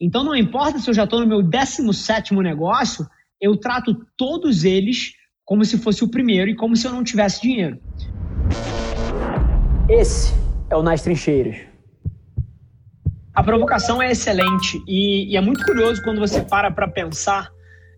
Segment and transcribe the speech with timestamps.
[0.00, 3.06] Então não importa se eu já estou no meu 17 negócio,
[3.38, 5.12] eu trato todos eles
[5.44, 7.78] como se fosse o primeiro e como se eu não tivesse dinheiro.
[9.88, 10.32] Esse
[10.70, 11.56] é o Nas Trincheiras.
[13.34, 17.50] A provocação é excelente e, e é muito curioso quando você para para pensar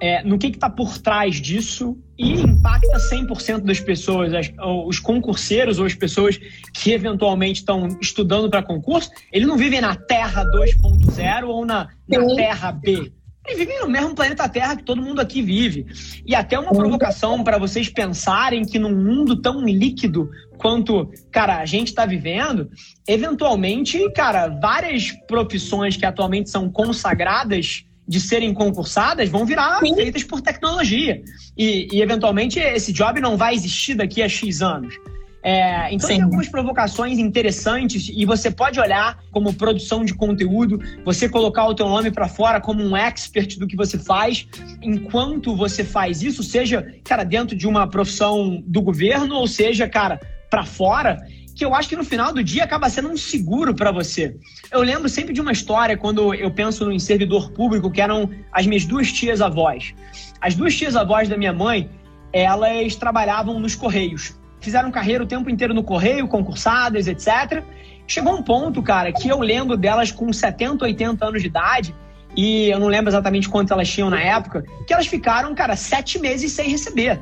[0.00, 4.52] é, no que está por trás disso e impacta 100% das pessoas, as,
[4.86, 6.38] os concurseiros ou as pessoas
[6.72, 12.34] que eventualmente estão estudando para concurso, eles não vivem na Terra 2.0 ou na, na
[12.34, 13.12] Terra B.
[13.46, 15.86] Eles vivem no mesmo planeta Terra que todo mundo aqui vive.
[16.26, 21.66] E até uma provocação para vocês pensarem que num mundo tão líquido quanto, cara, a
[21.66, 22.70] gente está vivendo,
[23.06, 29.94] eventualmente, cara, várias profissões que atualmente são consagradas de serem concursadas vão virar Sim.
[29.94, 31.22] feitas por tecnologia.
[31.56, 34.94] E, e, eventualmente, esse job não vai existir daqui a X anos.
[35.46, 36.14] É, então Sim.
[36.14, 41.74] tem algumas provocações interessantes e você pode olhar como produção de conteúdo, você colocar o
[41.74, 44.46] teu nome para fora como um expert do que você faz,
[44.80, 50.18] enquanto você faz isso, seja, cara, dentro de uma profissão do governo ou seja, cara,
[50.48, 51.18] para fora
[51.54, 54.36] que eu acho que no final do dia acaba sendo um seguro para você.
[54.70, 58.66] Eu lembro sempre de uma história quando eu penso em servidor público, que eram as
[58.66, 59.94] minhas duas tias avós.
[60.40, 61.88] As duas tias avós da minha mãe,
[62.32, 64.36] elas trabalhavam nos Correios.
[64.60, 67.62] Fizeram carreira o tempo inteiro no Correio, concursadas, etc.
[68.06, 71.94] Chegou um ponto, cara, que eu lembro delas com 70, 80 anos de idade,
[72.36, 76.18] e eu não lembro exatamente quanto elas tinham na época, que elas ficaram, cara, sete
[76.18, 77.20] meses sem receber.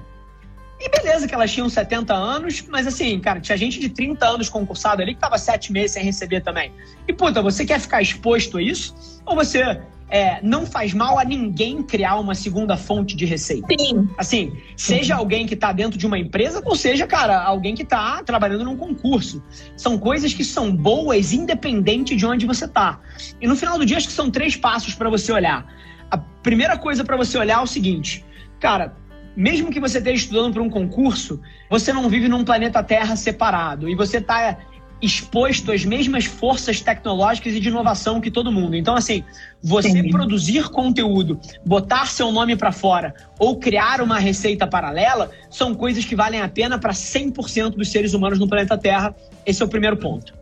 [0.85, 4.49] E beleza que elas tinham 70 anos, mas assim, cara, tinha gente de 30 anos
[4.49, 6.73] concursado ali que tava sete meses sem receber também.
[7.07, 9.23] E puta, você quer ficar exposto a isso?
[9.25, 9.81] Ou você
[10.13, 13.67] é, não faz mal a ninguém criar uma segunda fonte de receita.
[13.79, 14.09] Sim.
[14.19, 18.21] Assim, seja alguém que está dentro de uma empresa, ou seja, cara, alguém que está
[18.25, 19.41] trabalhando num concurso.
[19.77, 23.01] São coisas que são boas independente de onde você está.
[23.41, 25.65] E no final do dia, acho que são três passos para você olhar.
[26.11, 28.23] A primeira coisa para você olhar é o seguinte,
[28.61, 28.95] cara,
[29.37, 33.89] mesmo que você esteja estudando para um concurso, você não vive num planeta Terra separado
[33.89, 34.59] e você está
[35.03, 38.77] exposto às mesmas forças tecnológicas e de inovação que todo mundo.
[38.77, 39.25] Então, assim,
[39.61, 40.11] você Sim.
[40.11, 46.15] produzir conteúdo, botar seu nome para fora ou criar uma receita paralela são coisas que
[46.15, 49.15] valem a pena para 100% dos seres humanos no planeta Terra.
[49.45, 50.33] Esse é o primeiro ponto.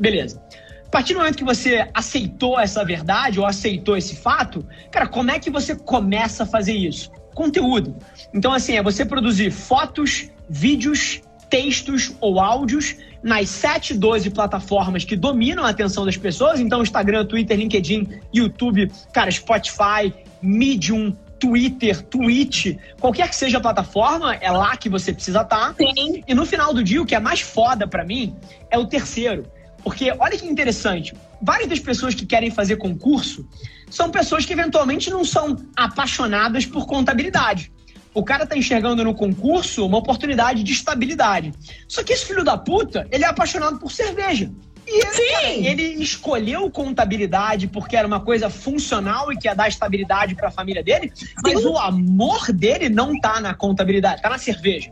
[0.00, 0.42] Beleza.
[0.84, 5.30] A partir do momento que você aceitou essa verdade ou aceitou esse fato, cara, como
[5.30, 7.12] é que você começa a fazer isso?
[7.38, 7.96] Conteúdo.
[8.34, 15.14] Então, assim, é você produzir fotos, vídeos, textos ou áudios nas 7, 12 plataformas que
[15.14, 16.58] dominam a atenção das pessoas.
[16.58, 20.12] Então, Instagram, Twitter, LinkedIn, YouTube, cara, Spotify,
[20.42, 25.74] Medium, Twitter, Twitch, qualquer que seja a plataforma, é lá que você precisa estar.
[25.76, 26.24] Sim.
[26.26, 28.34] E no final do dia, o que é mais foda para mim
[28.68, 29.44] é o terceiro.
[29.82, 33.48] Porque olha que interessante, várias das pessoas que querem fazer concurso
[33.90, 37.72] são pessoas que eventualmente não são apaixonadas por contabilidade.
[38.12, 41.52] O cara tá enxergando no concurso uma oportunidade de estabilidade.
[41.86, 44.50] Só que esse filho da puta, ele é apaixonado por cerveja.
[44.86, 49.68] E ele, cara, ele escolheu contabilidade porque era uma coisa funcional e que ia dar
[49.68, 51.12] estabilidade para a família dele,
[51.44, 51.66] mas Sim.
[51.66, 54.90] o amor dele não tá na contabilidade, tá na cerveja.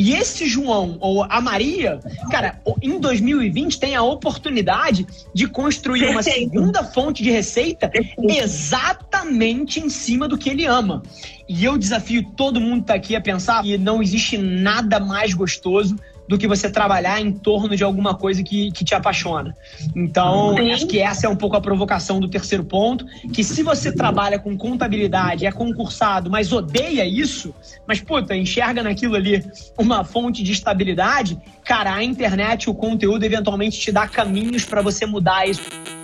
[0.00, 1.98] E esse João, ou a Maria,
[2.30, 5.04] cara, em 2020 tem a oportunidade
[5.34, 11.02] de construir uma segunda fonte de receita exatamente em cima do que ele ama.
[11.48, 15.34] E eu desafio todo mundo que tá aqui a pensar que não existe nada mais
[15.34, 15.96] gostoso
[16.28, 19.56] do que você trabalhar em torno de alguma coisa que, que te apaixona.
[19.96, 20.72] Então, Sim.
[20.72, 24.38] acho que essa é um pouco a provocação do terceiro ponto, que se você trabalha
[24.38, 27.54] com contabilidade, é concursado, mas odeia isso,
[27.86, 29.44] mas, puta, enxerga naquilo ali
[29.76, 35.06] uma fonte de estabilidade, cara, a internet, o conteúdo, eventualmente te dá caminhos para você
[35.06, 35.97] mudar isso.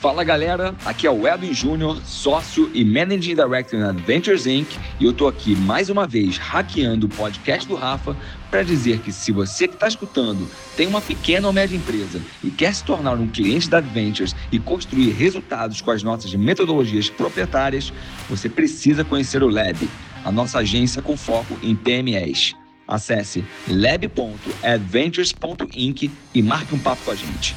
[0.00, 4.66] Fala galera, aqui é o Edwin Júnior, sócio e Managing Director na Adventures Inc.
[4.98, 8.16] E eu tô aqui mais uma vez hackeando o podcast do Rafa
[8.50, 12.50] para dizer que se você que está escutando tem uma pequena ou média empresa e
[12.50, 17.92] quer se tornar um cliente da Adventures e construir resultados com as nossas metodologias proprietárias,
[18.26, 19.86] você precisa conhecer o Lab,
[20.24, 22.54] a nossa agência com foco em PMEs.
[22.88, 27.54] Acesse lab.adventures.inc e marque um papo com a gente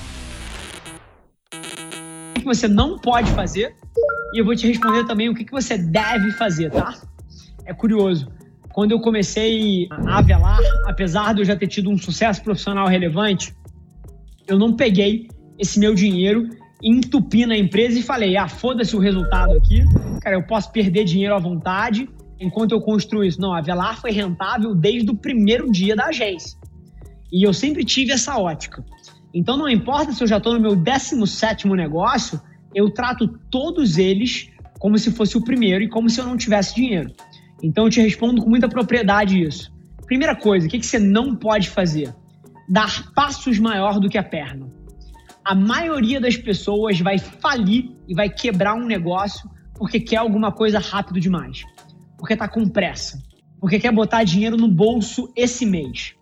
[2.44, 3.74] que você não pode fazer
[4.34, 6.94] e eu vou te responder também o que, que você deve fazer, tá?
[7.66, 8.28] É curioso.
[8.74, 13.56] Quando eu comecei a velar, apesar de eu já ter tido um sucesso profissional relevante,
[14.48, 16.50] eu não peguei esse meu dinheiro
[16.81, 19.86] entupi na empresa e falei: ah, foda-se o resultado aqui,
[20.22, 23.39] cara, eu posso perder dinheiro à vontade enquanto eu construo isso.
[23.39, 26.57] Não, a Velar foi rentável desde o primeiro dia da agência.
[27.31, 28.84] E eu sempre tive essa ótica.
[29.33, 32.39] Então não importa se eu já estou no meu 17 negócio,
[32.74, 34.50] eu trato todos eles
[34.80, 37.12] como se fosse o primeiro e como se eu não tivesse dinheiro.
[37.62, 39.74] Então eu te respondo com muita propriedade isso.
[40.06, 42.13] Primeira coisa, o que, que você não pode fazer?
[42.69, 44.68] Dar passos maior do que a perna.
[45.44, 50.79] A maioria das pessoas vai falir e vai quebrar um negócio porque quer alguma coisa
[50.79, 51.63] rápido demais.
[52.18, 53.21] Porque tá com pressa.
[53.59, 56.13] Porque quer botar dinheiro no bolso esse mês.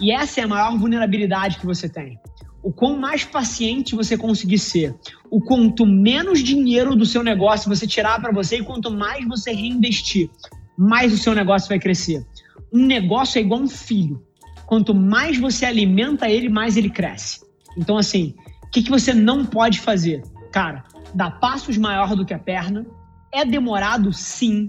[0.00, 2.18] E essa é a maior vulnerabilidade que você tem.
[2.66, 4.92] O quão mais paciente você conseguir ser,
[5.30, 9.52] o quanto menos dinheiro do seu negócio você tirar para você e quanto mais você
[9.52, 10.28] reinvestir,
[10.76, 12.26] mais o seu negócio vai crescer.
[12.74, 14.20] Um negócio é igual um filho.
[14.66, 17.38] Quanto mais você alimenta ele, mais ele cresce.
[17.78, 18.34] Então, assim,
[18.64, 20.22] o que, que você não pode fazer?
[20.50, 20.82] Cara,
[21.14, 22.84] dar passos maior do que a perna.
[23.32, 24.12] É demorado?
[24.12, 24.68] Sim.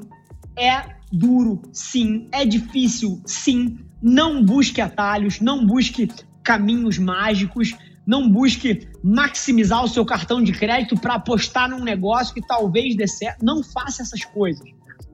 [0.56, 1.64] É duro?
[1.74, 2.28] Sim.
[2.32, 3.20] É difícil?
[3.26, 3.80] Sim.
[4.00, 6.08] Não busque atalhos, não busque
[6.44, 7.76] caminhos mágicos,
[8.08, 13.06] não busque maximizar o seu cartão de crédito para apostar num negócio que talvez dê
[13.06, 13.44] certo.
[13.44, 14.66] Não faça essas coisas.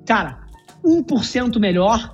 [0.05, 0.39] Cara,
[0.85, 2.13] 1% melhor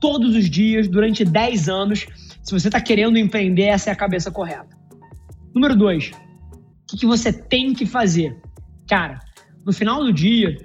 [0.00, 2.06] todos os dias durante 10 anos.
[2.42, 4.76] Se você está querendo empreender, essa é a cabeça correta.
[5.54, 6.10] Número 2.
[6.10, 6.12] O
[6.88, 8.36] que, que você tem que fazer?
[8.88, 9.20] Cara,
[9.64, 10.56] no final do dia,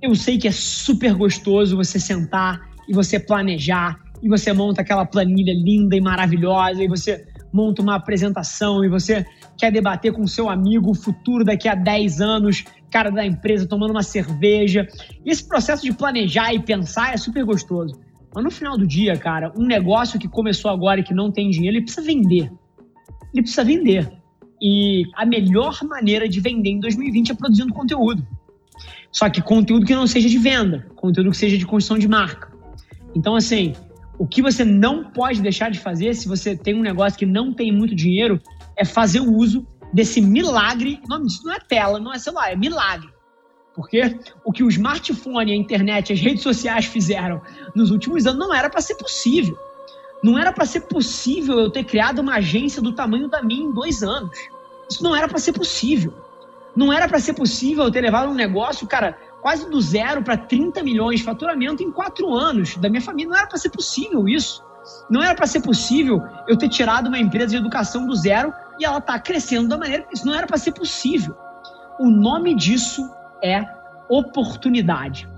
[0.00, 5.04] eu sei que é super gostoso você sentar e você planejar e você monta aquela
[5.04, 9.24] planilha linda e maravilhosa e você monta uma apresentação e você
[9.56, 13.92] quer debater com seu amigo o futuro daqui a 10 anos, cara da empresa tomando
[13.92, 14.86] uma cerveja.
[15.24, 17.98] E esse processo de planejar e pensar é super gostoso.
[18.34, 21.48] Mas no final do dia, cara, um negócio que começou agora e que não tem
[21.48, 22.52] dinheiro, ele precisa vender.
[23.32, 24.12] Ele precisa vender.
[24.60, 28.26] E a melhor maneira de vender em 2020 é produzindo conteúdo.
[29.10, 32.52] Só que conteúdo que não seja de venda, conteúdo que seja de construção de marca.
[33.14, 33.72] Então, assim,
[34.18, 37.52] o que você não pode deixar de fazer se você tem um negócio que não
[37.52, 38.40] tem muito dinheiro
[38.76, 41.00] é fazer o uso desse milagre.
[41.04, 43.08] O nome disso não é tela, não é celular, é milagre.
[43.74, 47.42] Porque o que o smartphone, a internet, as redes sociais fizeram
[47.74, 49.56] nos últimos anos não era para ser possível.
[50.24, 53.72] Não era para ser possível eu ter criado uma agência do tamanho da minha em
[53.72, 54.36] dois anos.
[54.88, 56.14] Isso não era para ser possível.
[56.74, 60.36] Não era para ser possível eu ter levado um negócio, cara, quase do zero para
[60.36, 63.30] 30 milhões de faturamento em quatro anos da minha família.
[63.30, 64.60] Não era para ser possível isso.
[65.08, 68.84] Não era para ser possível eu ter tirado uma empresa de educação do zero e
[68.84, 71.32] ela está crescendo da maneira isso não era para ser possível.
[72.00, 73.08] O nome disso
[73.40, 73.64] é
[74.10, 75.28] oportunidade.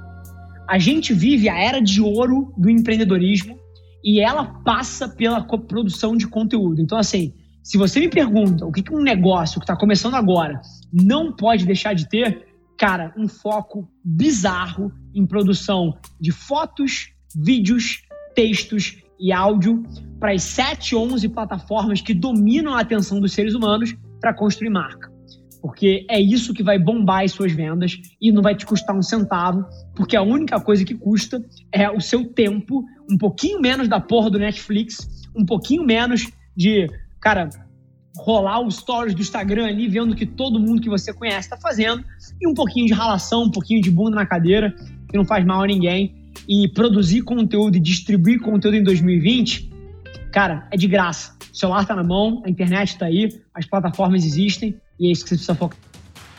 [0.67, 3.59] A gente vive a era de ouro do empreendedorismo
[4.03, 6.81] e ela passa pela produção de conteúdo.
[6.81, 11.31] Então, assim, se você me pergunta o que um negócio que está começando agora não
[11.31, 12.48] pode deixar de ter,
[12.79, 18.03] cara, um foco bizarro em produção de fotos, vídeos,
[18.35, 19.83] textos e áudio
[20.21, 25.13] para as 7, 11 plataformas que dominam a atenção dos seres humanos para construir marca.
[25.61, 29.03] Porque é isso que vai bombar as suas vendas e não vai te custar um
[29.03, 29.67] centavo,
[29.97, 34.31] porque a única coisa que custa é o seu tempo, um pouquinho menos da porra
[34.31, 36.89] do Netflix, um pouquinho menos de,
[37.21, 37.49] cara,
[38.19, 41.57] rolar os stories do Instagram ali, vendo o que todo mundo que você conhece está
[41.57, 42.05] fazendo,
[42.41, 44.75] e um pouquinho de ralação, um pouquinho de bunda na cadeira,
[45.09, 46.15] que não faz mal a ninguém.
[46.49, 49.71] E produzir conteúdo e distribuir conteúdo em 2020,
[50.33, 51.37] cara, é de graça.
[51.53, 55.25] O celular está na mão, a internet está aí, as plataformas existem, e é isso
[55.25, 55.88] que você precisa focar.